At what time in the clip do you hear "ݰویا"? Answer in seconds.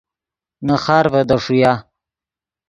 1.43-1.71